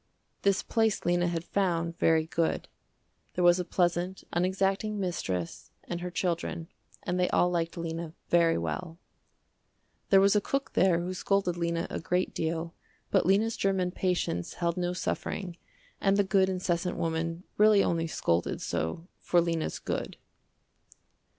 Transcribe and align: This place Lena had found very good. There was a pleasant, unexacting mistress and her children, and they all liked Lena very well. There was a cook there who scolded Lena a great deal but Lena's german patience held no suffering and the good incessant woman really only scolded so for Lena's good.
This 0.41 0.63
place 0.63 1.05
Lena 1.05 1.27
had 1.27 1.43
found 1.43 1.99
very 1.99 2.25
good. 2.25 2.67
There 3.35 3.43
was 3.43 3.59
a 3.59 3.63
pleasant, 3.63 4.23
unexacting 4.33 4.95
mistress 4.99 5.69
and 5.83 6.01
her 6.01 6.09
children, 6.09 6.69
and 7.03 7.19
they 7.19 7.29
all 7.29 7.51
liked 7.51 7.77
Lena 7.77 8.13
very 8.27 8.57
well. 8.57 8.97
There 10.09 10.19
was 10.19 10.35
a 10.35 10.41
cook 10.41 10.73
there 10.73 11.01
who 11.01 11.13
scolded 11.13 11.55
Lena 11.55 11.85
a 11.91 11.99
great 11.99 12.33
deal 12.33 12.73
but 13.11 13.27
Lena's 13.27 13.55
german 13.55 13.91
patience 13.91 14.53
held 14.55 14.75
no 14.75 14.93
suffering 14.93 15.55
and 16.01 16.17
the 16.17 16.23
good 16.23 16.49
incessant 16.49 16.97
woman 16.97 17.43
really 17.57 17.83
only 17.83 18.07
scolded 18.07 18.59
so 18.59 19.07
for 19.19 19.39
Lena's 19.39 19.77
good. 19.77 20.17